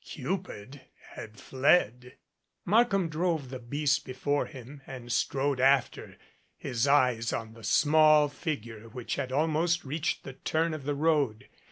Cupid 0.03 0.81
had 1.11 1.37
fled! 1.37 2.17
Markham 2.65 3.07
drove 3.07 3.51
the 3.51 3.59
beast 3.59 4.03
before 4.03 4.47
him 4.47 4.81
and 4.87 5.11
strode 5.11 5.59
after, 5.59 6.17
his 6.57 6.87
eyes 6.87 7.31
on 7.31 7.53
the 7.53 7.63
small 7.63 8.27
figure 8.27 8.89
which 8.89 9.13
had 9.17 9.31
almost 9.31 9.85
reached 9.85 10.23
the 10.23 10.33
turn 10.33 10.73
in 10.73 10.85
the 10.87 10.95
road. 10.95 11.47